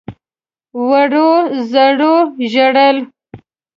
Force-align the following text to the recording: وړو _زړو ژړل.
وړو 0.87 1.29
_زړو 1.71 2.13
ژړل. 2.51 2.97